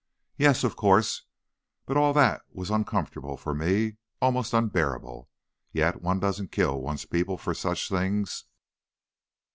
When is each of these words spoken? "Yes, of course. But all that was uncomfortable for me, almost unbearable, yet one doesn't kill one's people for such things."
"Yes, 0.35 0.63
of 0.63 0.75
course. 0.75 1.25
But 1.85 1.95
all 1.95 2.11
that 2.13 2.41
was 2.51 2.71
uncomfortable 2.71 3.37
for 3.37 3.53
me, 3.53 3.97
almost 4.19 4.51
unbearable, 4.51 5.29
yet 5.71 6.01
one 6.01 6.19
doesn't 6.19 6.51
kill 6.51 6.81
one's 6.81 7.05
people 7.05 7.37
for 7.37 7.53
such 7.53 7.87
things." 7.87 8.45